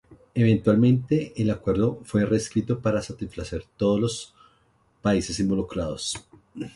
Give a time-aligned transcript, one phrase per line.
[0.33, 4.35] Eventualmente el acuerdo fue reescrito para satisfacer a todos los
[4.99, 6.15] países involucrados.